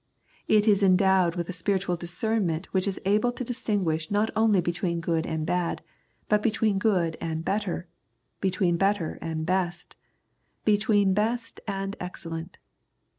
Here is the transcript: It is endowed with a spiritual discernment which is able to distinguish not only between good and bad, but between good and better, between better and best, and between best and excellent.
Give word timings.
It 0.47 0.67
is 0.67 0.81
endowed 0.81 1.35
with 1.35 1.47
a 1.47 1.53
spiritual 1.53 1.95
discernment 1.95 2.65
which 2.73 2.87
is 2.87 2.99
able 3.05 3.31
to 3.33 3.43
distinguish 3.43 4.09
not 4.09 4.31
only 4.35 4.59
between 4.59 4.99
good 4.99 5.27
and 5.27 5.45
bad, 5.45 5.83
but 6.27 6.41
between 6.41 6.79
good 6.79 7.17
and 7.21 7.45
better, 7.45 7.87
between 8.39 8.77
better 8.77 9.19
and 9.21 9.45
best, 9.45 9.93
and 10.57 10.65
between 10.65 11.13
best 11.13 11.59
and 11.67 11.95
excellent. 11.99 12.57